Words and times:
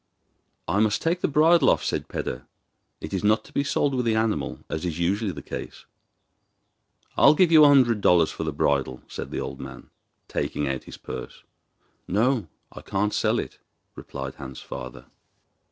'I 0.67 0.79
must 0.79 0.99
take 1.03 1.21
the 1.21 1.27
bridle 1.27 1.69
off,' 1.69 1.83
said 1.83 2.07
Peder. 2.07 2.47
'It 3.01 3.13
is 3.13 3.23
not 3.23 3.43
to 3.43 3.53
be 3.53 3.63
sold 3.63 3.93
with 3.93 4.03
the 4.03 4.15
animal 4.15 4.61
as 4.67 4.83
is 4.83 4.97
usually 4.97 5.31
the 5.31 5.43
case.' 5.43 5.85
'I'll 7.17 7.35
give 7.35 7.51
you 7.51 7.63
a 7.63 7.67
hundred 7.67 8.01
dollars 8.01 8.31
for 8.31 8.43
the 8.43 8.51
bridle,' 8.51 9.03
said 9.07 9.29
the 9.29 9.39
old 9.39 9.59
man, 9.59 9.91
taking 10.27 10.67
out 10.67 10.85
his 10.85 10.97
purse. 10.97 11.43
'No, 12.07 12.47
I 12.71 12.81
can't 12.81 13.13
sell 13.13 13.37
it,' 13.37 13.59
replied 13.93 14.33
Hans's 14.37 14.63
father. 14.63 15.05